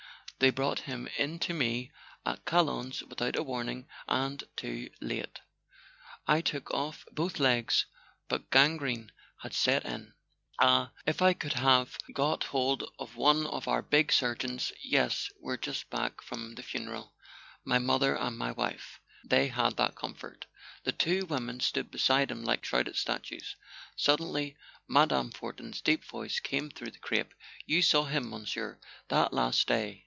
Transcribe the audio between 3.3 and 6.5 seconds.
a warning —and too late. I